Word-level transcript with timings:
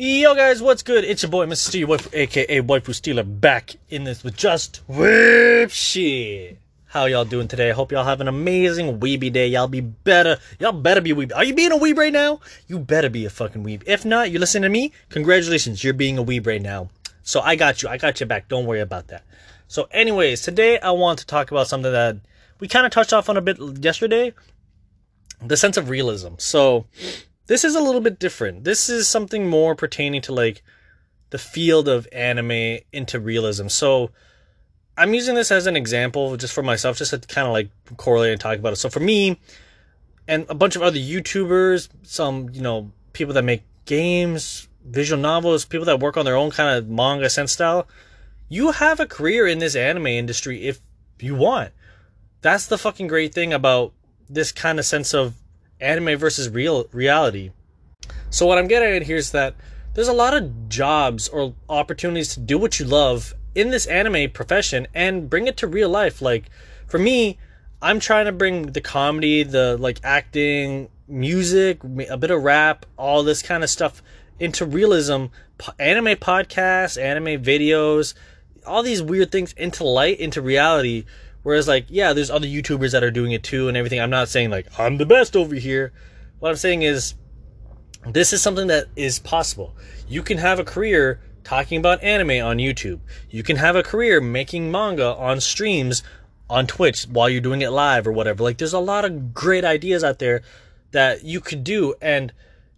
Yo 0.00 0.32
guys, 0.36 0.62
what's 0.62 0.84
good? 0.84 1.02
It's 1.02 1.24
your 1.24 1.30
boy 1.30 1.46
Mr. 1.46 1.56
Steve, 1.56 1.88
Waifu, 1.88 2.14
aka 2.14 2.60
Waifu 2.60 2.94
Stealer, 2.94 3.24
back 3.24 3.74
in 3.88 4.04
this 4.04 4.22
with 4.22 4.36
just 4.36 4.76
whip 4.86 5.72
shit. 5.72 6.56
How 6.86 7.06
y'all 7.06 7.24
doing 7.24 7.48
today? 7.48 7.70
I 7.70 7.72
hope 7.72 7.90
y'all 7.90 8.04
have 8.04 8.20
an 8.20 8.28
amazing 8.28 9.00
weeby 9.00 9.32
day. 9.32 9.48
Y'all 9.48 9.66
be 9.66 9.80
better. 9.80 10.38
Y'all 10.60 10.70
better 10.70 11.00
be 11.00 11.10
weeb. 11.10 11.34
Are 11.34 11.42
you 11.42 11.52
being 11.52 11.72
a 11.72 11.76
weeb 11.76 11.96
right 11.96 12.12
now? 12.12 12.38
You 12.68 12.78
better 12.78 13.10
be 13.10 13.24
a 13.24 13.28
fucking 13.28 13.64
weeb. 13.64 13.82
If 13.86 14.04
not, 14.04 14.30
you 14.30 14.38
listen 14.38 14.62
to 14.62 14.68
me. 14.68 14.92
Congratulations, 15.08 15.82
you're 15.82 15.94
being 15.94 16.16
a 16.16 16.22
weeb 16.22 16.46
right 16.46 16.62
now. 16.62 16.90
So 17.24 17.40
I 17.40 17.56
got 17.56 17.82
you. 17.82 17.88
I 17.88 17.98
got 17.98 18.20
your 18.20 18.28
back. 18.28 18.46
Don't 18.46 18.66
worry 18.66 18.80
about 18.80 19.08
that. 19.08 19.24
So, 19.66 19.88
anyways, 19.90 20.42
today 20.42 20.78
I 20.78 20.92
want 20.92 21.18
to 21.18 21.26
talk 21.26 21.50
about 21.50 21.66
something 21.66 21.90
that 21.90 22.18
we 22.60 22.68
kind 22.68 22.86
of 22.86 22.92
touched 22.92 23.12
off 23.12 23.28
on 23.28 23.36
a 23.36 23.40
bit 23.40 23.58
yesterday. 23.80 24.32
The 25.42 25.56
sense 25.56 25.76
of 25.76 25.90
realism. 25.90 26.34
So 26.38 26.86
this 27.48 27.64
is 27.64 27.74
a 27.74 27.80
little 27.80 28.00
bit 28.00 28.18
different. 28.18 28.64
This 28.64 28.88
is 28.88 29.08
something 29.08 29.48
more 29.48 29.74
pertaining 29.74 30.22
to 30.22 30.32
like 30.32 30.62
the 31.30 31.38
field 31.38 31.88
of 31.88 32.06
anime 32.12 32.78
into 32.92 33.18
realism. 33.18 33.68
So 33.68 34.10
I'm 34.96 35.14
using 35.14 35.34
this 35.34 35.50
as 35.50 35.66
an 35.66 35.74
example 35.74 36.36
just 36.36 36.52
for 36.52 36.62
myself, 36.62 36.98
just 36.98 37.10
to 37.10 37.18
kind 37.18 37.46
of 37.46 37.52
like 37.52 37.70
correlate 37.96 38.32
and 38.32 38.40
talk 38.40 38.58
about 38.58 38.74
it. 38.74 38.76
So 38.76 38.90
for 38.90 39.00
me 39.00 39.40
and 40.26 40.44
a 40.48 40.54
bunch 40.54 40.76
of 40.76 40.82
other 40.82 40.98
YouTubers, 40.98 41.88
some, 42.02 42.50
you 42.52 42.60
know, 42.60 42.92
people 43.14 43.32
that 43.34 43.44
make 43.44 43.62
games, 43.86 44.68
visual 44.84 45.20
novels, 45.20 45.64
people 45.64 45.86
that 45.86 46.00
work 46.00 46.18
on 46.18 46.26
their 46.26 46.36
own 46.36 46.50
kind 46.50 46.76
of 46.76 46.88
manga 46.88 47.30
sense 47.30 47.52
style, 47.52 47.88
you 48.50 48.72
have 48.72 49.00
a 49.00 49.06
career 49.06 49.46
in 49.46 49.58
this 49.58 49.74
anime 49.74 50.06
industry 50.06 50.66
if 50.66 50.80
you 51.18 51.34
want. 51.34 51.72
That's 52.42 52.66
the 52.66 52.78
fucking 52.78 53.06
great 53.06 53.32
thing 53.32 53.54
about 53.54 53.92
this 54.28 54.52
kind 54.52 54.78
of 54.78 54.84
sense 54.84 55.14
of 55.14 55.34
anime 55.80 56.18
versus 56.18 56.48
real 56.48 56.86
reality. 56.92 57.50
So 58.30 58.46
what 58.46 58.58
I'm 58.58 58.68
getting 58.68 58.94
at 58.94 59.02
here 59.02 59.16
is 59.16 59.32
that 59.32 59.54
there's 59.94 60.08
a 60.08 60.12
lot 60.12 60.34
of 60.34 60.68
jobs 60.68 61.28
or 61.28 61.54
opportunities 61.68 62.34
to 62.34 62.40
do 62.40 62.58
what 62.58 62.78
you 62.78 62.86
love 62.86 63.34
in 63.54 63.70
this 63.70 63.86
anime 63.86 64.30
profession 64.30 64.86
and 64.94 65.28
bring 65.28 65.46
it 65.46 65.56
to 65.58 65.66
real 65.66 65.88
life. 65.88 66.22
Like 66.22 66.50
for 66.86 66.98
me, 66.98 67.38
I'm 67.80 68.00
trying 68.00 68.26
to 68.26 68.32
bring 68.32 68.72
the 68.72 68.80
comedy, 68.80 69.42
the 69.42 69.76
like 69.78 70.00
acting, 70.04 70.88
music, 71.08 71.82
a 72.10 72.16
bit 72.16 72.30
of 72.30 72.42
rap, 72.42 72.86
all 72.96 73.22
this 73.22 73.42
kind 73.42 73.64
of 73.64 73.70
stuff 73.70 74.02
into 74.38 74.64
realism, 74.64 75.26
anime 75.78 76.16
podcasts, 76.16 77.00
anime 77.00 77.42
videos, 77.42 78.14
all 78.66 78.82
these 78.82 79.02
weird 79.02 79.32
things 79.32 79.52
into 79.54 79.84
light, 79.84 80.20
into 80.20 80.42
reality 80.42 81.04
Whereas, 81.48 81.66
like, 81.66 81.86
yeah, 81.88 82.12
there's 82.12 82.30
other 82.30 82.46
YouTubers 82.46 82.92
that 82.92 83.02
are 83.02 83.10
doing 83.10 83.32
it 83.32 83.42
too 83.42 83.68
and 83.68 83.76
everything. 83.78 84.02
I'm 84.02 84.10
not 84.10 84.28
saying, 84.28 84.50
like, 84.50 84.66
I'm 84.78 84.98
the 84.98 85.06
best 85.06 85.34
over 85.34 85.54
here. 85.54 85.94
What 86.40 86.50
I'm 86.50 86.56
saying 86.56 86.82
is, 86.82 87.14
this 88.06 88.34
is 88.34 88.42
something 88.42 88.66
that 88.66 88.88
is 88.96 89.18
possible. 89.18 89.74
You 90.06 90.22
can 90.22 90.36
have 90.36 90.58
a 90.58 90.62
career 90.62 91.20
talking 91.44 91.78
about 91.78 92.02
anime 92.02 92.44
on 92.46 92.58
YouTube. 92.58 93.00
You 93.30 93.42
can 93.42 93.56
have 93.56 93.76
a 93.76 93.82
career 93.82 94.20
making 94.20 94.70
manga 94.70 95.16
on 95.16 95.40
streams 95.40 96.02
on 96.50 96.66
Twitch 96.66 97.04
while 97.04 97.30
you're 97.30 97.40
doing 97.40 97.62
it 97.62 97.70
live 97.70 98.06
or 98.06 98.12
whatever. 98.12 98.42
Like, 98.42 98.58
there's 98.58 98.74
a 98.74 98.78
lot 98.78 99.06
of 99.06 99.32
great 99.32 99.64
ideas 99.64 100.04
out 100.04 100.18
there 100.18 100.42
that 100.90 101.24
you 101.24 101.40
could 101.40 101.64
do. 101.64 101.94
And 102.02 102.30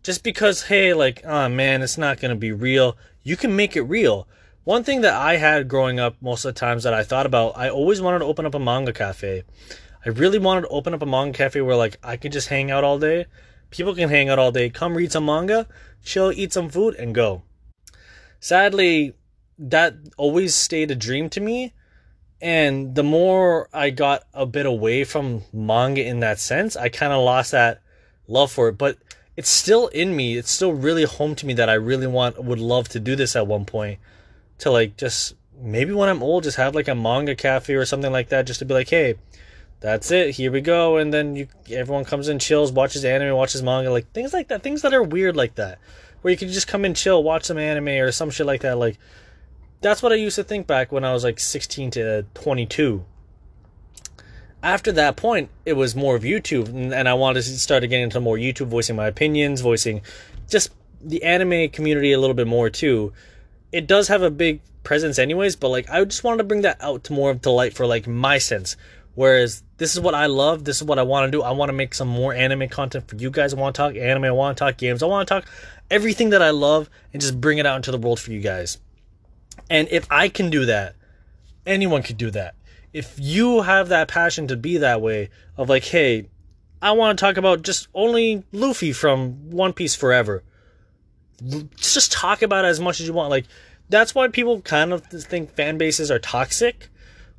just 0.05 0.23
because, 0.23 0.63
hey, 0.63 0.95
like, 0.95 1.23
oh 1.25 1.49
man, 1.49 1.83
it's 1.83 1.99
not 1.99 2.21
going 2.21 2.31
to 2.31 2.39
be 2.39 2.53
real, 2.53 2.97
you 3.25 3.37
can 3.37 3.57
make 3.57 3.75
it 3.75 3.83
real. 3.83 4.29
One 4.65 4.85
thing 4.85 5.01
that 5.01 5.15
I 5.15 5.37
had 5.37 5.69
growing 5.69 5.99
up 5.99 6.17
most 6.21 6.45
of 6.45 6.55
the 6.55 6.61
times 6.61 6.83
that 6.83 6.93
I 6.93 7.03
thought 7.03 7.25
about, 7.25 7.57
I 7.57 7.71
always 7.71 8.03
wanted 8.03 8.19
to 8.19 8.27
open 8.27 8.45
up 8.45 8.55
a 8.55 8.59
manga 8.59 8.93
cafe. 8.93 9.45
I 10.05 10.11
really 10.11 10.39
wanted 10.39 10.63
to 10.63 10.69
open 10.69 10.93
up 10.93 11.01
a 11.01 11.07
manga 11.07 11.37
cafe 11.37 11.63
where 11.63 11.77
like 11.77 11.97
I 12.03 12.19
could 12.19 12.33
just 12.33 12.49
hang 12.49 12.71
out 12.71 12.85
all 12.85 12.99
day. 12.99 13.25
People 13.71 13.95
can 13.95 14.11
hang 14.11 14.29
out 14.29 14.39
all 14.39 14.53
day, 14.53 14.69
come 14.69 14.99
read 14.99 15.13
some 15.13 15.25
manga, 15.25 15.67
chill, 16.05 16.31
eat 16.31 16.53
some 16.53 16.69
food, 16.69 16.95
and 16.97 17.15
go. 17.15 17.43
Sadly, 18.39 19.15
that 19.59 19.95
always 20.19 20.55
stayed 20.55 20.91
a 20.91 20.95
dream 20.95 21.31
to 21.31 21.41
me. 21.41 21.73
And 22.43 22.95
the 22.95 23.03
more 23.03 23.71
I 23.73 23.89
got 23.89 24.25
a 24.35 24.45
bit 24.45 24.67
away 24.67 25.05
from 25.05 25.43
manga 25.55 26.05
in 26.07 26.21
that 26.21 26.39
sense, 26.39 26.77
I 26.77 26.91
kind 26.91 27.15
of 27.15 27.25
lost 27.25 27.53
that 27.53 27.81
love 28.29 28.53
for 28.53 28.69
it. 28.69 28.77
But 28.77 28.99
it's 29.39 29.51
still 29.51 29.89
in 29.89 30.15
me. 30.15 30.37
It's 30.37 30.51
still 30.51 30.75
really 30.75 31.05
home 31.05 31.35
to 31.37 31.47
me 31.47 31.55
that 31.55 31.71
I 31.71 31.75
really 31.75 32.07
want, 32.07 32.45
would 32.45 32.59
love 32.59 32.91
to 32.91 33.01
do 33.01 33.17
this 33.17 33.35
at 33.35 33.47
one 33.47 33.65
point 33.65 33.99
to 34.61 34.71
like 34.71 34.97
just 34.97 35.35
maybe 35.61 35.93
when 35.93 36.09
I'm 36.09 36.23
old, 36.23 36.45
just 36.45 36.57
have 36.57 36.75
like 36.75 36.89
a 36.89 36.95
manga 36.95 37.35
cafe 37.35 37.75
or 37.75 37.85
something 37.85 38.13
like 38.13 38.29
that, 38.31 38.47
just 38.47 38.61
to 38.61 38.65
be 38.65 38.75
like, 38.75 38.89
hey, 38.89 39.17
that's 39.81 40.11
it, 40.11 40.35
here 40.35 40.53
we 40.53 40.61
go, 40.61 40.97
and 40.97 41.13
then 41.13 41.37
you 41.37 41.49
everyone 41.71 42.05
comes 42.05 42.29
in, 42.29 42.39
chills, 42.39 42.73
watches 42.73 43.05
anime, 43.05 43.37
watches 43.37 43.63
manga, 43.63 43.91
like 43.91 44.11
things 44.13 44.33
like 44.33 44.49
that, 44.49 44.63
things 44.63 44.83
that 44.83 44.95
are 44.95 45.03
weird 45.03 45.37
like 45.37 45.55
that, 45.57 45.79
where 46.23 46.31
you 46.31 46.37
can 46.37 46.49
just 46.49 46.69
come 46.69 46.85
in, 46.85 46.95
chill, 46.95 47.23
watch 47.23 47.45
some 47.45 47.59
anime 47.59 47.89
or 47.89 48.13
some 48.13 48.31
shit 48.31 48.47
like 48.47 48.61
that. 48.63 48.79
Like 48.79 48.99
that's 49.81 50.03
what 50.03 50.13
I 50.13 50.17
used 50.17 50.37
to 50.37 50.45
think 50.45 50.67
back 50.67 50.93
when 50.93 51.05
I 51.05 51.13
was 51.13 51.25
like 51.25 51.41
16 51.41 51.93
to 51.93 52.27
22. 52.35 53.05
After 54.63 54.93
that 54.93 55.17
point, 55.17 55.49
it 55.65 55.73
was 55.73 55.97
more 55.97 56.17
of 56.17 56.23
YouTube, 56.23 56.69
and 56.69 57.09
I 57.09 57.15
wanted 57.15 57.43
to 57.43 57.59
start 57.59 57.83
getting 57.83 58.03
into 58.03 58.21
more 58.21 58.37
YouTube, 58.37 58.67
voicing 58.67 58.97
my 58.97 59.07
opinions, 59.07 59.63
voicing 59.63 60.03
just 60.51 60.71
the 61.03 61.23
anime 61.23 61.71
community 61.71 62.13
a 62.13 62.21
little 62.21 62.35
bit 62.35 62.47
more 62.47 62.69
too 62.69 63.15
it 63.73 63.87
does 63.87 64.09
have 64.09 64.23
a 64.23 64.31
big 64.31 64.61
presence 64.83 65.19
anyways, 65.19 65.57
but 65.57 65.69
like 65.69 65.89
I 65.91 66.05
just 66.05 66.25
wanted 66.25 66.39
to 66.39 66.45
bring 66.45 66.63
that 66.63 66.79
out 66.81 67.05
to 67.05 67.13
more 67.13 67.31
of 67.31 67.41
delight 67.41 67.75
for 67.75 67.87
like 67.87 68.07
my 68.07 68.39
sense. 68.39 68.77
Whereas 69.15 69.63
this 69.77 69.95
is 69.95 70.01
what 70.01 70.15
I 70.15 70.27
love, 70.27 70.65
this 70.65 70.77
is 70.77 70.85
what 70.85 70.99
I 70.99 71.03
want 71.03 71.27
to 71.27 71.31
do. 71.31 71.43
I 71.43 71.51
want 71.51 71.69
to 71.69 71.75
make 71.75 71.95
some 71.95 72.09
more 72.09 72.33
anime 72.33 72.69
content 72.69 73.09
for 73.09 73.17
you 73.17 73.31
guys. 73.31 73.53
I 73.53 73.57
want 73.59 73.75
to 73.75 73.79
talk 73.79 73.97
anime, 73.97 74.25
I 74.25 74.31
want 74.31 74.57
to 74.57 74.65
talk 74.65 74.77
games, 74.77 75.03
I 75.03 75.07
want 75.07 75.29
to 75.29 75.35
talk 75.35 75.45
everything 75.91 76.31
that 76.31 76.43
I 76.43 76.51
love 76.51 76.89
and 77.13 77.21
just 77.21 77.41
bring 77.41 77.59
it 77.59 77.67
out 77.67 77.77
into 77.77 77.91
the 77.91 77.99
world 77.99 78.21
for 78.21 78.31
you 78.31 78.41
guys. 78.41 78.79
And 79.69 79.89
if 79.91 80.07
I 80.11 80.29
can 80.29 80.51
do 80.51 80.65
that, 80.67 80.95
anyone 81.67 82.03
could 82.03 82.17
do 82.17 82.31
that. 82.31 82.55
If 82.93 83.15
you 83.19 83.63
have 83.63 83.89
that 83.89 84.09
passion 84.09 84.49
to 84.49 84.57
be 84.57 84.79
that 84.79 85.01
way, 85.01 85.31
of 85.57 85.69
like, 85.69 85.85
hey, 85.85 86.27
I 86.81 86.93
want 86.93 87.19
to 87.19 87.25
talk 87.25 87.37
about 87.37 87.63
just 87.63 87.89
only 87.93 88.43
Luffy 88.53 88.93
from 88.93 89.51
One 89.51 89.75
Piece 89.75 89.95
forever 89.95 90.43
just 91.77 92.13
talk 92.13 92.43
about 92.43 92.65
it 92.65 92.69
as 92.69 92.81
much 92.81 93.01
as 93.01 93.07
you 93.07 93.13
want. 93.13 93.31
Like 93.31 93.47
that's 93.89 94.15
why 94.15 94.29
people 94.29 94.61
kind 94.61 94.93
of 94.93 95.05
think 95.07 95.55
fan 95.55 95.79
bases 95.79 96.11
are 96.11 96.19
toxic 96.19 96.89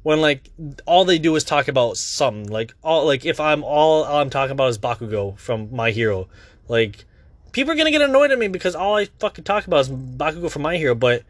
when 0.03 0.19
like 0.21 0.49
all 0.85 1.05
they 1.05 1.19
do 1.19 1.35
is 1.35 1.43
talk 1.43 1.67
about 1.67 1.97
something. 1.97 2.51
Like 2.51 2.73
all 2.83 3.05
like 3.05 3.25
if 3.25 3.39
I'm 3.39 3.63
all, 3.63 4.03
all 4.03 4.21
I'm 4.21 4.29
talking 4.29 4.51
about 4.51 4.69
is 4.69 4.77
Bakugo 4.77 5.37
from 5.37 5.73
My 5.73 5.91
Hero, 5.91 6.27
like 6.67 7.05
people 7.51 7.71
are 7.73 7.75
gonna 7.75 7.91
get 7.91 8.01
annoyed 8.01 8.31
at 8.31 8.39
me 8.39 8.47
because 8.47 8.75
all 8.75 8.97
I 8.97 9.05
fucking 9.19 9.43
talk 9.43 9.67
about 9.67 9.81
is 9.81 9.89
Bakugo 9.89 10.49
from 10.49 10.63
My 10.63 10.77
Hero. 10.77 10.95
But 10.95 11.23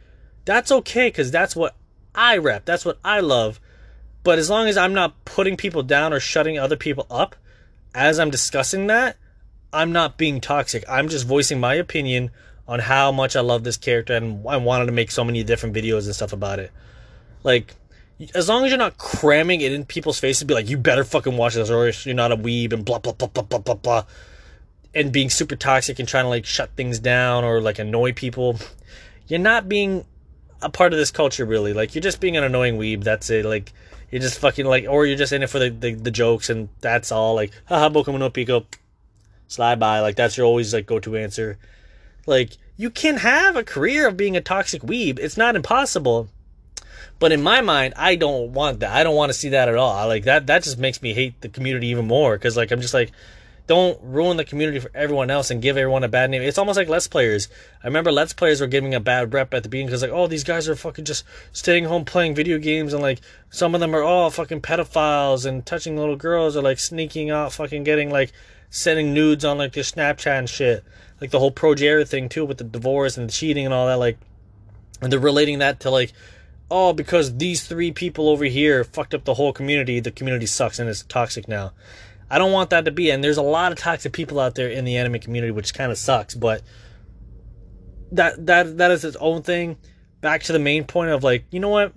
that's 0.46 0.72
okay 0.72 1.08
because 1.08 1.32
that's 1.32 1.56
what 1.56 1.76
I 2.16 2.38
rep. 2.38 2.66
That's 2.66 2.86
what 2.86 3.00
I 3.04 3.20
love. 3.20 3.60
But 4.24 4.40
as 4.40 4.50
long 4.50 4.68
as 4.68 4.78
I'm 4.78 4.94
not 4.94 5.26
putting 5.26 5.58
people 5.58 5.84
down 5.84 6.14
or 6.14 6.20
shutting 6.20 6.58
other 6.58 6.76
people 6.76 7.08
up 7.10 7.36
as 7.94 8.20
I'm 8.20 8.30
discussing 8.30 8.88
that, 8.88 9.18
I'm 9.74 9.92
not 9.92 10.18
being 10.18 10.42
toxic. 10.42 10.84
I'm 10.88 11.10
just 11.10 11.26
voicing 11.26 11.60
my 11.60 11.76
opinion 11.76 12.32
on 12.68 12.80
how 12.80 13.12
much 13.12 13.36
I 13.36 13.42
love 13.42 13.64
this 13.64 13.78
character 13.78 14.16
and 14.16 14.48
I 14.48 14.58
wanted 14.58 14.86
to 14.86 14.92
make 14.92 15.12
so 15.12 15.24
many 15.24 15.44
different 15.44 15.76
videos 15.76 16.06
and 16.06 16.16
stuff 16.16 16.34
about 16.34 16.60
it. 16.60 16.72
Like, 17.44 17.76
as 18.36 18.48
long 18.48 18.64
as 18.64 18.70
you're 18.70 18.78
not 18.78 18.98
cramming 18.98 19.62
it 19.62 19.74
in 19.74 19.86
people's 19.86 20.20
faces, 20.20 20.44
be 20.44 20.54
like, 20.54 20.70
you 20.70 20.78
better 20.78 21.04
fucking 21.04 21.38
watch 21.38 21.56
this 21.56 21.70
or 21.70 21.92
you're 22.06 22.16
not 22.16 22.32
a 22.32 22.38
weeb 22.38 22.72
and 22.72 22.86
blah, 22.86 23.00
blah, 23.00 23.14
blah, 23.14 23.28
blah, 23.28 23.44
blah, 23.44 23.60
blah, 23.60 23.76
blah. 23.76 24.06
And 24.94 25.12
being 25.12 25.30
super 25.30 25.56
toxic 25.56 26.00
and 26.00 26.08
trying 26.08 26.26
to 26.26 26.30
like 26.30 26.46
shut 26.46 26.70
things 26.76 27.00
down 27.00 27.44
or 27.44 27.62
like 27.62 27.80
annoy 27.80 28.14
people. 28.14 28.58
You're 29.28 29.40
not 29.40 29.68
being 29.68 30.06
a 30.62 30.70
part 30.70 30.94
of 30.94 31.00
this 31.00 31.12
culture 31.12 31.46
really. 31.46 31.74
Like, 31.74 31.96
you're 31.96 32.02
just 32.02 32.20
being 32.20 32.38
an 32.38 32.44
annoying 32.44 32.78
weeb. 32.78 33.04
That's 33.04 33.30
it. 33.30 33.46
Like, 33.46 33.74
you're 34.12 34.22
just 34.22 34.40
fucking 34.40 34.66
like, 34.66 34.86
or 34.88 35.06
you're 35.06 35.18
just 35.18 35.34
in 35.34 35.42
it 35.42 35.50
for 35.50 35.60
the, 35.60 35.70
the, 35.70 35.94
the 35.94 36.12
jokes 36.12 36.50
and 36.50 36.70
that's 36.82 37.12
all. 37.12 37.34
Like, 37.34 37.52
haha, 37.66 37.90
Boku 37.90 38.18
no 38.18 38.30
Pico. 38.30 38.66
Slide 39.48 39.80
by. 39.80 40.02
Like, 40.02 40.16
that's 40.16 40.38
your 40.38 40.46
always 40.46 40.74
like 40.74 40.86
go 40.86 41.00
to 41.00 41.18
answer. 41.18 41.58
Like, 42.26 42.58
you 42.78 42.90
can 42.90 43.18
have 43.18 43.56
a 43.56 43.64
career 43.64 44.08
of 44.08 44.18
being 44.18 44.36
a 44.36 44.42
toxic 44.42 44.82
weeb. 44.82 45.20
It's 45.20 45.38
not 45.38 45.56
impossible. 45.56 46.30
But 47.20 47.32
in 47.32 47.44
my 47.44 47.62
mind, 47.62 47.94
I 47.98 48.16
don't 48.16 48.54
want 48.54 48.80
that. 48.80 48.92
I 48.92 49.04
don't 49.04 49.16
want 49.16 49.30
to 49.30 49.38
see 49.38 49.50
that 49.50 49.70
at 49.70 49.76
all. 49.76 49.96
I 49.96 50.06
like 50.06 50.24
that 50.24 50.48
that 50.48 50.64
just 50.64 50.80
makes 50.80 51.04
me 51.04 51.14
hate 51.14 51.40
the 51.42 51.50
community 51.50 51.88
even 51.90 52.08
more 52.08 52.36
cuz 52.40 52.58
like 52.58 52.72
I'm 52.72 52.82
just 52.82 52.96
like 52.96 53.12
don't 53.68 54.00
ruin 54.02 54.38
the 54.38 54.44
community 54.44 54.80
for 54.80 54.90
everyone 54.96 55.30
else 55.30 55.52
and 55.52 55.62
give 55.62 55.78
everyone 55.78 56.04
a 56.04 56.08
bad 56.08 56.30
name. 56.30 56.42
It's 56.42 56.58
almost 56.58 56.78
like 56.78 56.90
Let's 56.90 57.08
Players. 57.08 57.48
I 57.84 57.88
remember 57.88 58.12
Let's 58.12 58.34
Players 58.34 58.60
were 58.60 58.68
giving 58.68 58.96
a 58.96 59.00
bad 59.00 59.34
rep 59.34 59.54
at 59.54 59.64
the 59.64 59.70
beginning 59.70 59.88
because 59.88 60.02
like, 60.02 60.12
oh, 60.12 60.28
these 60.28 60.44
guys 60.44 60.68
are 60.68 60.76
fucking 60.76 61.06
just 61.06 61.24
staying 61.52 61.86
home 61.86 62.04
playing 62.04 62.34
video 62.34 62.58
games 62.58 62.92
and 62.92 63.04
like 63.04 63.22
some 63.50 63.76
of 63.76 63.82
them 63.82 63.96
are 63.96 64.02
all 64.02 64.32
fucking 64.32 64.62
pedophiles 64.62 65.46
and 65.46 65.66
touching 65.66 65.96
little 65.96 66.16
girls 66.16 66.58
or 66.58 66.62
like 66.62 66.80
sneaking 66.80 67.30
out, 67.30 67.54
fucking 67.54 67.84
getting 67.84 68.10
like 68.10 68.34
sending 68.72 69.14
nudes 69.14 69.46
on 69.46 69.60
like 69.60 69.74
their 69.74 69.84
Snapchat 69.84 70.40
and 70.40 70.50
shit 70.50 70.84
like 71.20 71.30
the 71.30 71.38
whole 71.38 71.52
pro 71.52 71.76
ProJared 71.76 72.08
thing 72.08 72.28
too 72.28 72.44
with 72.44 72.58
the 72.58 72.64
divorce 72.64 73.18
and 73.18 73.30
the 73.30 73.32
cheating 73.32 73.66
and 73.66 73.74
all 73.74 73.86
that 73.86 74.00
like 74.00 74.18
and 75.02 75.12
they're 75.12 75.20
relating 75.20 75.60
that 75.60 75.80
to 75.82 75.92
like 75.92 76.12
oh 76.72 76.92
because 76.92 77.38
these 77.38 77.68
three 77.68 77.92
people 77.92 78.28
over 78.28 78.46
here 78.46 78.84
fucked 78.84 79.14
up 79.14 79.26
the 79.26 79.36
whole 79.36 79.54
community 79.54 80.00
the 80.00 80.12
community 80.12 80.48
sucks 80.48 80.80
and 80.80 80.90
it's 80.90 81.04
toxic 81.04 81.48
now 81.48 81.72
i 82.32 82.40
don't 82.40 82.52
want 82.52 82.72
that 82.72 82.86
to 82.86 82.92
be 82.92 83.12
and 83.12 83.24
there's 83.24 83.38
a 83.38 83.44
lot 83.44 83.72
of 83.72 83.78
toxic 83.78 84.14
people 84.14 84.40
out 84.40 84.56
there 84.56 84.70
in 84.70 84.86
the 84.86 84.98
anime 84.98 85.20
community 85.20 85.52
which 85.52 85.76
kind 85.76 85.92
of 85.92 85.98
sucks 86.00 86.34
but 86.34 86.64
that 88.12 88.46
that 88.46 88.78
that 88.78 88.92
is 88.92 89.04
its 89.04 89.18
own 89.20 89.42
thing. 89.42 89.78
Back 90.20 90.44
to 90.44 90.54
the 90.54 90.60
main 90.60 90.84
point 90.84 91.12
of 91.12 91.24
like, 91.24 91.46
you 91.52 91.60
know 91.60 91.70
what? 91.70 91.94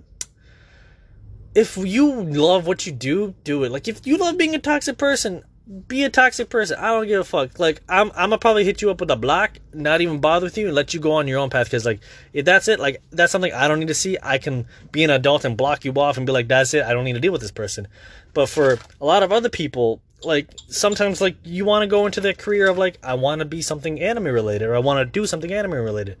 If 1.53 1.77
you 1.77 2.23
love 2.23 2.67
what 2.67 2.85
you 2.85 2.91
do, 2.91 3.35
do 3.43 3.63
it. 3.63 3.71
Like 3.71 3.87
if 3.87 4.05
you 4.07 4.17
love 4.17 4.37
being 4.37 4.55
a 4.55 4.59
toxic 4.59 4.97
person, 4.97 5.43
be 5.87 6.03
a 6.03 6.09
toxic 6.09 6.49
person. 6.49 6.77
I 6.79 6.89
don't 6.89 7.07
give 7.07 7.21
a 7.21 7.23
fuck. 7.23 7.59
Like 7.59 7.81
I'm, 7.89 8.11
I'm 8.11 8.29
gonna 8.29 8.37
probably 8.37 8.65
hit 8.65 8.81
you 8.81 8.91
up 8.91 8.99
with 8.99 9.09
a 9.09 9.15
block, 9.15 9.57
not 9.73 10.01
even 10.01 10.19
bother 10.19 10.45
with 10.45 10.57
you, 10.57 10.67
and 10.67 10.75
let 10.75 10.93
you 10.93 10.99
go 10.99 11.13
on 11.13 11.27
your 11.27 11.39
own 11.39 11.49
path. 11.49 11.67
Because 11.67 11.85
like, 11.85 12.01
if 12.33 12.45
that's 12.45 12.67
it, 12.67 12.79
like 12.79 13.01
that's 13.11 13.31
something 13.31 13.53
I 13.53 13.67
don't 13.67 13.79
need 13.79 13.87
to 13.87 13.95
see. 13.95 14.17
I 14.21 14.37
can 14.37 14.67
be 14.91 15.03
an 15.03 15.09
adult 15.09 15.45
and 15.45 15.57
block 15.57 15.85
you 15.85 15.93
off 15.93 16.17
and 16.17 16.25
be 16.25 16.31
like, 16.31 16.47
that's 16.47 16.73
it. 16.73 16.83
I 16.83 16.93
don't 16.93 17.03
need 17.03 17.13
to 17.13 17.19
deal 17.19 17.31
with 17.31 17.41
this 17.41 17.51
person. 17.51 17.87
But 18.33 18.47
for 18.47 18.79
a 19.01 19.05
lot 19.05 19.23
of 19.23 19.31
other 19.31 19.49
people, 19.49 20.01
like 20.23 20.49
sometimes 20.67 21.21
like 21.21 21.35
you 21.43 21.65
want 21.65 21.83
to 21.83 21.87
go 21.87 22.05
into 22.05 22.21
the 22.21 22.33
career 22.33 22.69
of 22.69 22.77
like 22.77 22.97
I 23.03 23.15
want 23.15 23.39
to 23.39 23.45
be 23.45 23.61
something 23.61 23.99
anime 23.99 24.25
related 24.25 24.67
or 24.67 24.75
I 24.75 24.79
want 24.79 24.99
to 24.99 25.05
do 25.05 25.25
something 25.25 25.51
anime 25.51 25.73
related. 25.73 26.17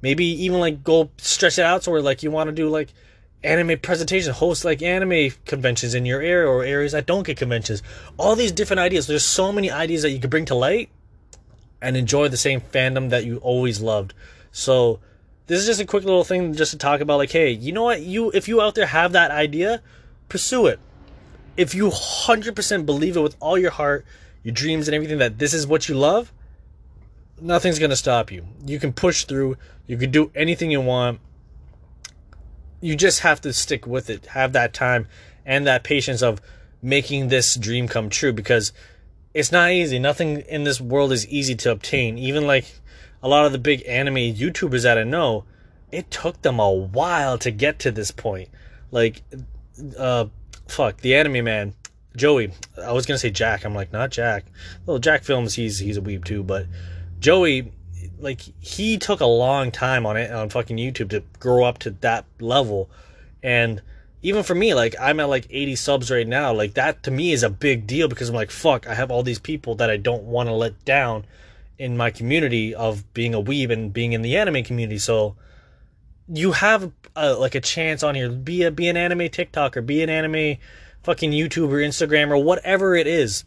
Maybe 0.00 0.24
even 0.44 0.60
like 0.60 0.82
go 0.82 1.10
stretch 1.18 1.58
it 1.58 1.64
out 1.64 1.84
so 1.84 1.92
where 1.92 2.02
like 2.02 2.22
you 2.22 2.30
want 2.30 2.48
to 2.48 2.54
do 2.54 2.68
like 2.68 2.92
anime 3.42 3.78
presentation, 3.78 4.32
host 4.32 4.64
like 4.64 4.82
anime 4.82 5.32
conventions 5.44 5.94
in 5.94 6.04
your 6.04 6.20
area 6.20 6.48
or 6.48 6.64
areas 6.64 6.92
that 6.92 7.06
don't 7.06 7.26
get 7.26 7.36
conventions. 7.36 7.82
All 8.16 8.34
these 8.34 8.52
different 8.52 8.80
ideas. 8.80 9.06
There's 9.06 9.24
so 9.24 9.52
many 9.52 9.70
ideas 9.70 10.02
that 10.02 10.10
you 10.10 10.18
could 10.18 10.30
bring 10.30 10.44
to 10.46 10.54
light 10.54 10.90
and 11.80 11.96
enjoy 11.96 12.28
the 12.28 12.36
same 12.36 12.60
fandom 12.60 13.10
that 13.10 13.24
you 13.24 13.38
always 13.38 13.80
loved. 13.80 14.14
So 14.50 14.98
this 15.46 15.60
is 15.60 15.66
just 15.66 15.80
a 15.80 15.86
quick 15.86 16.04
little 16.04 16.24
thing 16.24 16.54
just 16.54 16.72
to 16.72 16.78
talk 16.78 17.00
about 17.00 17.18
like, 17.18 17.30
hey, 17.30 17.50
you 17.50 17.72
know 17.72 17.84
what? 17.84 18.02
You 18.02 18.30
if 18.32 18.48
you 18.48 18.60
out 18.60 18.74
there 18.74 18.86
have 18.86 19.12
that 19.12 19.30
idea, 19.30 19.82
pursue 20.28 20.66
it. 20.66 20.80
If 21.56 21.74
you 21.74 21.88
100% 21.88 22.86
believe 22.86 23.16
it 23.16 23.20
with 23.20 23.36
all 23.40 23.58
your 23.58 23.72
heart, 23.72 24.04
your 24.42 24.54
dreams 24.54 24.86
and 24.86 24.94
everything 24.94 25.18
that 25.18 25.38
this 25.38 25.52
is 25.52 25.66
what 25.66 25.88
you 25.88 25.96
love, 25.96 26.32
nothing's 27.40 27.78
going 27.78 27.90
to 27.90 27.96
stop 27.96 28.30
you. 28.30 28.46
You 28.64 28.78
can 28.78 28.92
push 28.92 29.24
through. 29.24 29.56
You 29.86 29.96
can 29.96 30.10
do 30.10 30.30
anything 30.34 30.70
you 30.70 30.80
want 30.80 31.20
you 32.80 32.96
just 32.96 33.20
have 33.20 33.40
to 33.42 33.52
stick 33.52 33.86
with 33.86 34.10
it, 34.10 34.26
have 34.26 34.52
that 34.52 34.72
time 34.72 35.08
and 35.44 35.66
that 35.66 35.84
patience 35.84 36.22
of 36.22 36.40
making 36.82 37.28
this 37.28 37.56
dream 37.56 37.88
come 37.88 38.08
true 38.08 38.32
because 38.32 38.72
it's 39.34 39.52
not 39.52 39.70
easy. 39.70 39.98
Nothing 39.98 40.40
in 40.42 40.64
this 40.64 40.80
world 40.80 41.12
is 41.12 41.26
easy 41.28 41.54
to 41.56 41.72
obtain. 41.72 42.18
Even 42.18 42.46
like 42.46 42.66
a 43.22 43.28
lot 43.28 43.46
of 43.46 43.52
the 43.52 43.58
big 43.58 43.82
anime 43.86 44.14
YouTubers 44.14 44.82
that 44.82 44.98
I 44.98 45.04
know, 45.04 45.44
it 45.90 46.10
took 46.10 46.42
them 46.42 46.60
a 46.60 46.70
while 46.70 47.38
to 47.38 47.50
get 47.50 47.78
to 47.80 47.90
this 47.90 48.10
point. 48.10 48.48
Like, 48.90 49.22
uh, 49.98 50.26
fuck, 50.66 51.00
the 51.00 51.14
anime 51.14 51.44
man, 51.44 51.74
Joey. 52.16 52.52
I 52.82 52.92
was 52.92 53.06
gonna 53.06 53.18
say 53.18 53.30
Jack. 53.30 53.64
I'm 53.64 53.74
like, 53.74 53.92
not 53.92 54.10
Jack. 54.10 54.46
Well, 54.86 54.98
Jack 54.98 55.24
films. 55.24 55.54
He's 55.54 55.78
he's 55.78 55.96
a 55.96 56.02
weeb 56.02 56.24
too, 56.24 56.42
but 56.42 56.66
Joey 57.18 57.72
like 58.20 58.42
he 58.60 58.98
took 58.98 59.20
a 59.20 59.26
long 59.26 59.70
time 59.70 60.06
on 60.06 60.16
it 60.16 60.30
on 60.30 60.48
fucking 60.50 60.76
YouTube 60.76 61.10
to 61.10 61.22
grow 61.38 61.64
up 61.64 61.78
to 61.78 61.90
that 61.90 62.24
level. 62.40 62.90
And 63.42 63.82
even 64.22 64.42
for 64.42 64.54
me, 64.54 64.74
like 64.74 64.94
I'm 65.00 65.20
at 65.20 65.28
like 65.28 65.46
80 65.50 65.76
subs 65.76 66.10
right 66.10 66.26
now. 66.26 66.52
Like 66.52 66.74
that 66.74 67.02
to 67.04 67.10
me 67.10 67.32
is 67.32 67.42
a 67.42 67.50
big 67.50 67.86
deal 67.86 68.08
because 68.08 68.28
I'm 68.28 68.34
like, 68.34 68.50
fuck, 68.50 68.86
I 68.86 68.94
have 68.94 69.10
all 69.10 69.22
these 69.22 69.38
people 69.38 69.74
that 69.76 69.90
I 69.90 69.96
don't 69.96 70.24
want 70.24 70.48
to 70.48 70.52
let 70.52 70.84
down 70.84 71.24
in 71.78 71.96
my 71.96 72.10
community 72.10 72.74
of 72.74 73.12
being 73.14 73.34
a 73.34 73.42
weeb 73.42 73.70
and 73.70 73.92
being 73.92 74.12
in 74.12 74.22
the 74.22 74.36
anime 74.36 74.64
community. 74.64 74.98
So 74.98 75.36
you 76.28 76.52
have 76.52 76.90
a, 77.14 77.34
like 77.34 77.54
a 77.54 77.60
chance 77.60 78.02
on 78.02 78.14
here. 78.14 78.30
Be 78.30 78.64
a 78.64 78.70
be 78.70 78.88
an 78.88 78.96
anime 78.96 79.20
TikToker, 79.20 79.84
be 79.86 80.02
an 80.02 80.10
anime 80.10 80.58
fucking 81.02 81.30
YouTuber, 81.30 81.86
Instagram, 81.86 82.30
or 82.30 82.42
whatever 82.42 82.94
it 82.94 83.06
is. 83.06 83.44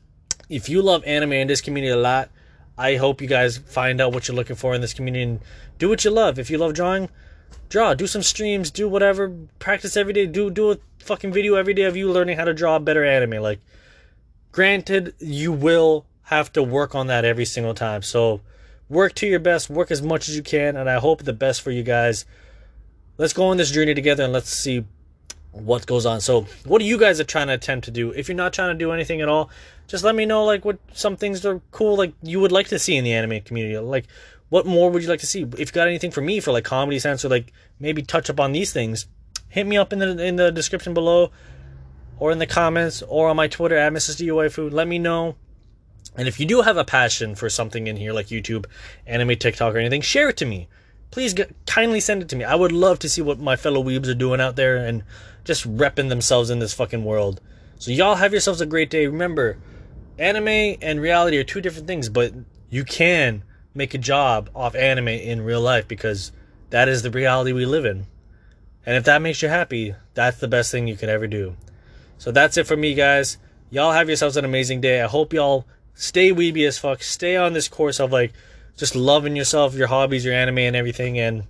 If 0.50 0.70
you 0.70 0.82
love 0.82 1.04
anime 1.06 1.34
in 1.34 1.48
this 1.48 1.62
community 1.62 1.92
a 1.92 1.98
lot, 1.98 2.30
I 2.78 2.96
hope 2.96 3.22
you 3.22 3.28
guys 3.28 3.58
find 3.58 4.02
out 4.02 4.14
what 4.14 4.28
you're 4.28 4.36
looking 4.36 4.56
for 4.56 4.74
in 4.74 4.82
this 4.82 4.94
community 4.94 5.24
and 5.24 5.40
do 5.78 5.90
what 5.90 6.04
you 6.04 6.12
love. 6.12 6.40
If 6.40 6.50
you 6.50 6.58
love 6.58 6.74
drawing, 6.74 7.10
draw. 7.70 7.94
Do 7.94 8.08
some 8.08 8.24
streams. 8.24 8.72
Do 8.72 8.88
whatever. 8.88 9.30
Practice 9.60 9.98
every 9.98 10.14
day. 10.14 10.26
Do 10.26 10.50
do 10.50 10.72
a 10.72 10.78
fucking 11.00 11.34
video 11.34 11.56
every 11.56 11.74
day 11.74 11.84
of 11.84 11.96
you 11.96 12.12
learning 12.12 12.38
how 12.38 12.46
to 12.46 12.54
draw 12.54 12.80
better 12.80 13.06
anime. 13.06 13.42
Like, 13.42 13.60
granted, 14.52 15.14
you 15.20 15.52
will 15.52 16.06
have 16.24 16.52
to 16.54 16.64
work 16.64 16.96
on 16.96 17.08
that 17.08 17.26
every 17.26 17.46
single 17.46 17.74
time. 17.74 18.02
So, 18.02 18.42
work 18.90 19.16
to 19.16 19.28
your 19.28 19.40
best. 19.40 19.70
Work 19.70 19.92
as 19.92 20.02
much 20.02 20.30
as 20.30 20.36
you 20.36 20.44
can, 20.44 20.76
and 20.76 20.90
I 20.90 21.00
hope 21.00 21.24
the 21.24 21.34
best 21.34 21.62
for 21.62 21.72
you 21.72 21.84
guys. 21.84 22.26
Let's 23.18 23.34
go 23.34 23.46
on 23.48 23.58
this 23.58 23.72
journey 23.72 23.94
together 23.94 24.24
and 24.24 24.34
let's 24.34 24.50
see 24.50 24.86
what 25.52 25.86
goes 25.86 26.06
on. 26.06 26.22
So, 26.22 26.48
what 26.66 26.82
are 26.82 26.86
you 26.86 26.98
guys 26.98 27.20
are 27.20 27.26
trying 27.26 27.48
to 27.48 27.54
attempt 27.54 27.86
to 27.86 27.92
do? 27.92 28.12
If 28.12 28.28
you're 28.28 28.36
not 28.36 28.54
trying 28.54 28.74
to 28.74 28.78
do 28.78 28.92
anything 28.92 29.22
at 29.22 29.30
all, 29.30 29.50
just 29.88 30.04
let 30.04 30.16
me 30.16 30.26
know 30.26 30.46
like 30.46 30.64
what 30.64 30.80
some 30.94 31.18
things 31.18 31.46
are 31.46 31.62
cool 31.72 31.98
like 31.98 32.14
you 32.24 32.40
would 32.40 32.52
like 32.52 32.68
to 32.70 32.80
see 32.80 32.96
in 32.96 33.04
the 33.04 33.14
anime 33.14 33.42
community. 33.42 33.78
Like 33.78 34.08
what 34.52 34.66
more 34.66 34.92
would 34.92 35.02
you 35.02 35.08
like 35.08 35.22
to 35.22 35.26
see? 35.26 35.44
If 35.44 35.60
you 35.60 35.66
got 35.72 35.88
anything 35.88 36.12
for 36.12 36.20
me 36.20 36.42
for 36.42 36.52
like 36.52 36.66
comedy 36.66 37.00
sense 37.00 37.24
or 37.24 37.30
like 37.30 37.54
maybe 37.80 38.04
touch 38.04 38.30
up 38.30 38.38
on 38.38 38.52
these 38.52 38.74
things, 38.74 39.08
hit 39.48 39.66
me 39.66 39.78
up 39.78 39.94
in 39.94 40.00
the 40.00 40.22
in 40.22 40.36
the 40.36 40.52
description 40.52 40.94
below 40.94 41.32
or 42.20 42.34
in 42.34 42.38
the 42.38 42.46
comments 42.46 43.02
or 43.08 43.30
on 43.30 43.38
my 43.38 43.48
Twitter 43.48 43.78
at 43.78 43.94
Mrs. 43.94 44.52
Food. 44.52 44.74
Let 44.74 44.90
me 44.90 45.00
know. 45.00 45.38
And 46.18 46.28
if 46.28 46.38
you 46.38 46.46
do 46.46 46.64
have 46.64 46.76
a 46.76 46.84
passion 46.84 47.34
for 47.34 47.50
something 47.50 47.88
in 47.88 47.96
here 47.96 48.12
like 48.12 48.28
YouTube, 48.28 48.66
anime, 49.08 49.38
TikTok, 49.38 49.74
or 49.74 49.78
anything, 49.78 50.02
share 50.02 50.28
it 50.28 50.36
to 50.38 50.46
me. 50.46 50.68
Please 51.12 51.34
get, 51.34 51.56
kindly 51.66 52.02
send 52.02 52.22
it 52.22 52.28
to 52.30 52.36
me. 52.36 52.44
I 52.44 52.56
would 52.56 52.74
love 52.74 53.00
to 53.00 53.10
see 53.10 53.22
what 53.22 53.40
my 53.40 53.56
fellow 53.56 53.82
weebs 53.82 54.10
are 54.10 54.14
doing 54.14 54.42
out 54.42 54.58
there 54.58 54.76
and 54.76 55.04
just 55.44 55.68
repping 55.78 56.10
themselves 56.10 56.50
in 56.50 56.60
this 56.60 56.74
fucking 56.74 57.04
world. 57.04 57.42
So 57.78 57.92
y'all 57.92 58.16
have 58.16 58.32
yourselves 58.32 58.62
a 58.62 58.66
great 58.66 58.90
day. 58.90 59.08
Remember, 59.08 59.58
anime 60.20 60.78
and 60.82 61.02
reality 61.02 61.38
are 61.38 61.44
two 61.44 61.62
different 61.62 61.88
things, 61.88 62.10
but 62.10 62.34
you 62.70 62.84
can 62.84 63.44
make 63.74 63.94
a 63.94 63.98
job 63.98 64.50
off 64.56 64.76
anime 64.76 65.08
in 65.08 65.42
real 65.42 65.62
life 65.62 65.88
because 65.88 66.32
that 66.70 66.88
is 66.88 67.02
the 67.02 67.12
reality 67.12 67.54
we 67.54 67.66
live 67.66 67.86
in. 67.86 68.06
And 68.86 68.96
if 68.96 69.04
that 69.06 69.22
makes 69.22 69.42
you 69.42 69.50
happy, 69.50 69.96
that's 70.14 70.40
the 70.40 70.48
best 70.48 70.72
thing 70.72 70.88
you 70.88 70.98
can 70.98 71.10
ever 71.10 71.28
do. 71.28 71.56
So 72.18 72.32
that's 72.32 72.58
it 72.58 72.68
for 72.68 72.78
me, 72.78 72.94
guys. 72.94 73.38
Y'all 73.70 73.94
have 73.94 74.08
yourselves 74.08 74.38
an 74.38 74.46
amazing 74.46 74.82
day. 74.82 75.02
I 75.02 75.08
hope 75.08 75.34
y'all 75.34 75.66
stay 75.94 76.32
weeby 76.32 76.68
as 76.68 76.78
fuck. 76.78 77.04
Stay 77.04 77.36
on 77.36 77.54
this 77.54 77.68
course 77.68 78.00
of 78.00 78.12
like 78.12 78.34
just 78.78 78.96
loving 78.96 79.36
yourself, 79.36 79.76
your 79.76 79.88
hobbies, 79.88 80.26
your 80.26 80.34
anime, 80.34 80.60
and 80.60 80.76
everything. 80.76 81.20
And 81.20 81.44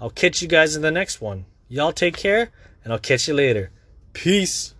I'll 0.00 0.10
catch 0.10 0.42
you 0.42 0.48
guys 0.48 0.76
in 0.76 0.82
the 0.82 0.90
next 0.90 1.20
one. 1.20 1.46
Y'all 1.68 1.92
take 1.92 2.16
care, 2.16 2.50
and 2.84 2.92
I'll 2.92 2.98
catch 2.98 3.28
you 3.28 3.34
later. 3.34 3.70
Peace. 4.12 4.74